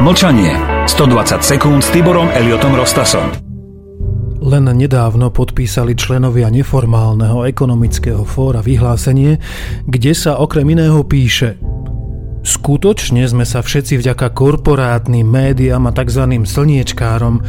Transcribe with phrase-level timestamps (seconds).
[0.00, 0.56] Mlčanie.
[0.88, 3.36] 120 sekúnd s Tiborom Eliotom Rostasom.
[4.40, 9.36] Len nedávno podpísali členovia neformálneho ekonomického fóra vyhlásenie,
[9.84, 11.60] kde sa okrem iného píše
[12.40, 16.32] Skutočne sme sa všetci vďaka korporátnym médiám a tzv.
[16.48, 17.44] slniečkárom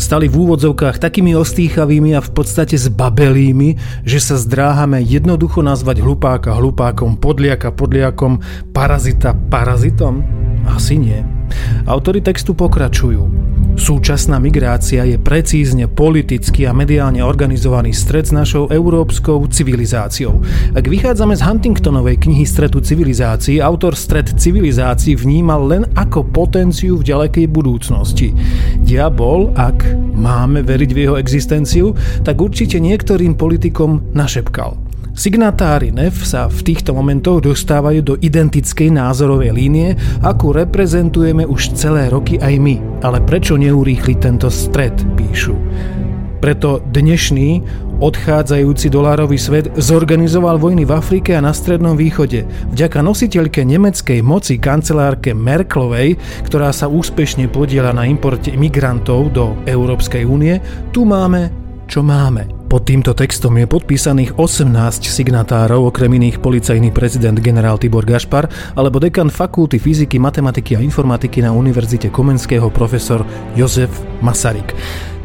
[0.00, 3.76] stali v úvodzovkách takými ostýchavými a v podstate zbabelými,
[4.08, 8.40] že sa zdráhame jednoducho nazvať hlupáka hlupákom, podliaka podliakom,
[8.72, 10.24] parazita parazitom?
[10.64, 11.39] Asi nie.
[11.86, 13.50] Autory textu pokračujú.
[13.80, 20.42] Súčasná migrácia je precízne politicky a mediálne organizovaný stred s našou európskou civilizáciou.
[20.76, 27.08] Ak vychádzame z Huntingtonovej knihy Stretu civilizácií, autor stred civilizácií vnímal len ako potenciu v
[27.08, 28.36] ďalekej budúcnosti.
[28.84, 34.76] Diabol, ak máme veriť v jeho existenciu, tak určite niektorým politikom našepkal–
[35.20, 39.92] Signatári NEF sa v týchto momentoch dostávajú do identickej názorovej línie,
[40.24, 43.04] akú reprezentujeme už celé roky aj my.
[43.04, 45.52] Ale prečo neurýchli tento stred, píšu.
[46.40, 47.60] Preto dnešný
[48.00, 52.48] odchádzajúci dolárový svet zorganizoval vojny v Afrike a na Strednom východe.
[52.72, 56.16] Vďaka nositeľke nemeckej moci kancelárke Merklovej,
[56.48, 60.64] ktorá sa úspešne podiela na importe imigrantov do Európskej únie,
[60.96, 61.52] tu máme,
[61.84, 62.59] čo máme.
[62.70, 68.46] Pod týmto textom je podpísaných 18 signatárov, okrem iných policajný prezident generál Tibor Gašpar
[68.78, 73.26] alebo dekan fakulty fyziky, matematiky a informatiky na Univerzite Komenského profesor
[73.58, 73.90] Jozef
[74.22, 74.70] Masaryk.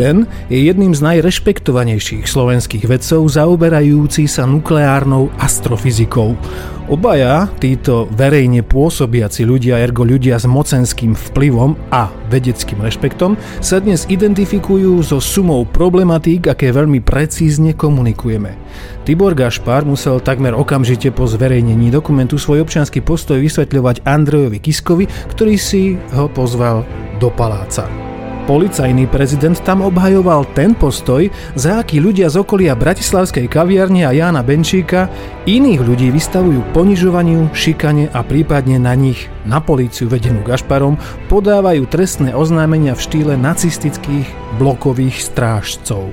[0.00, 6.40] Ten je jedným z najrešpektovanejších slovenských vedcov zaoberajúci sa nukleárnou astrofyzikou.
[6.88, 14.08] Obaja, títo verejne pôsobiaci ľudia, ergo ľudia s mocenským vplyvom a vedeckým rešpektom, sa dnes
[14.08, 18.56] identifikujú so sumou problematík, aké veľmi precízne komunikujeme.
[19.04, 25.04] Tibor Gašpar musel takmer okamžite po zverejnení dokumentu svoj občianský postoj vysvetľovať Andrejovi Kiskovi,
[25.36, 26.88] ktorý si ho pozval
[27.20, 28.09] do paláca.
[28.48, 34.40] Policajný prezident tam obhajoval ten postoj, za aký ľudia z okolia Bratislavskej kaviarne a Jána
[34.40, 35.12] Benčíka
[35.44, 40.96] iných ľudí vystavujú ponižovaniu, šikane a prípadne na nich, na políciu vedenú Gašparom,
[41.28, 44.26] podávajú trestné oznámenia v štýle nacistických
[44.56, 46.08] blokových strážcov.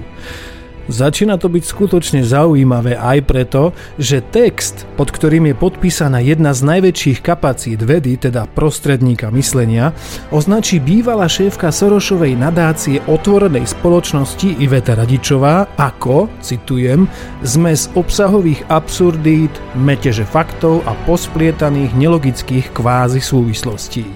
[0.88, 6.64] Začína to byť skutočne zaujímavé aj preto, že text, pod ktorým je podpísaná jedna z
[6.64, 9.92] najväčších kapacít vedy, teda prostredníka myslenia,
[10.32, 17.12] označí bývalá šéfka Sorošovej nadácie otvorenej spoločnosti Iveta Radičová ako, citujem,
[17.44, 24.08] zmes obsahových absurdít, meteže faktov a posplietaných nelogických kvázi súvislostí.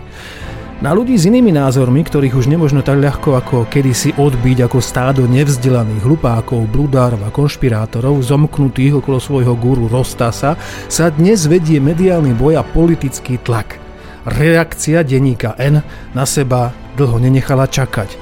[0.81, 5.30] Na ľudí s inými názormi, ktorých už nemožno tak ľahko ako kedysi odbiť ako stádo
[5.30, 10.58] nevzdelaných hlupákov, bludárov a konšpirátorov zomknutých okolo svojho guru Rostasa,
[10.90, 13.78] sa dnes vedie mediálny boj a politický tlak.
[14.25, 15.86] Reakcia denníka N
[16.18, 18.18] na seba dlho nenechala čakať.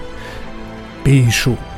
[1.07, 1.68] Píšu.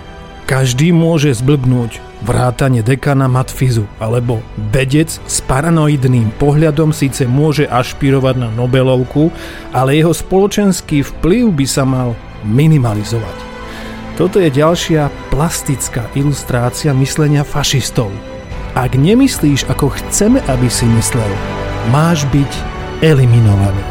[0.50, 4.44] Každý môže zblbnúť, vrátane dekana Matfizu, alebo
[4.74, 9.32] vedec s paranoidným pohľadom síce môže ašpirovať na Nobelovku,
[9.72, 12.14] ale jeho spoločenský vplyv by sa mal
[12.46, 13.38] minimalizovať.
[14.20, 18.12] Toto je ďalšia plastická ilustrácia myslenia fašistov.
[18.78, 21.32] Ak nemyslíš, ako chceme, aby si myslel,
[21.90, 22.52] máš byť
[23.02, 23.91] eliminovaný.